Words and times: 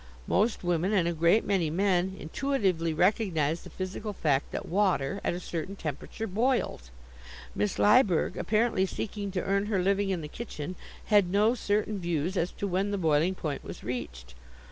Most 0.25 0.63
women, 0.63 0.93
and 0.93 1.07
a 1.07 1.13
great 1.13 1.45
many 1.45 1.69
men, 1.69 2.15
intuitively 2.19 2.91
recognize 2.91 3.61
the 3.61 3.69
physical 3.69 4.13
fact 4.13 4.49
that 4.51 4.65
water, 4.65 5.21
at 5.23 5.35
a 5.35 5.39
certain 5.39 5.75
temperature, 5.75 6.25
boils. 6.25 6.89
Miss 7.53 7.77
Lyberg, 7.77 8.35
apparently 8.35 8.87
seeking 8.87 9.29
to 9.29 9.43
earn 9.43 9.67
her 9.67 9.77
living 9.77 10.09
in 10.09 10.21
the 10.21 10.27
kitchen, 10.27 10.75
had 11.13 11.29
no 11.29 11.53
certain 11.53 11.99
views 11.99 12.35
as 12.35 12.51
to 12.53 12.65
when 12.67 12.89
the 12.89 12.97
boiling 12.97 13.35
point 13.35 13.63
was 13.63 13.83
reached. 13.83 14.33